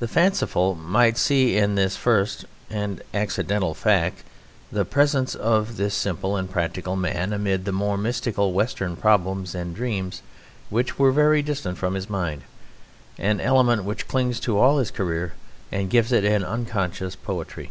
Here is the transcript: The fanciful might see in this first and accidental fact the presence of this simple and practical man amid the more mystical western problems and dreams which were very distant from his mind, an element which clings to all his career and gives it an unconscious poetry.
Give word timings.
The 0.00 0.08
fanciful 0.08 0.74
might 0.74 1.16
see 1.16 1.56
in 1.56 1.76
this 1.76 1.96
first 1.96 2.46
and 2.68 3.00
accidental 3.14 3.74
fact 3.74 4.24
the 4.72 4.84
presence 4.84 5.36
of 5.36 5.76
this 5.76 5.94
simple 5.94 6.34
and 6.34 6.50
practical 6.50 6.96
man 6.96 7.32
amid 7.32 7.64
the 7.64 7.70
more 7.70 7.96
mystical 7.96 8.52
western 8.52 8.96
problems 8.96 9.54
and 9.54 9.72
dreams 9.72 10.20
which 10.68 10.98
were 10.98 11.12
very 11.12 11.42
distant 11.42 11.78
from 11.78 11.94
his 11.94 12.10
mind, 12.10 12.42
an 13.18 13.40
element 13.40 13.84
which 13.84 14.08
clings 14.08 14.40
to 14.40 14.58
all 14.58 14.78
his 14.78 14.90
career 14.90 15.34
and 15.70 15.90
gives 15.90 16.10
it 16.10 16.24
an 16.24 16.42
unconscious 16.42 17.14
poetry. 17.14 17.70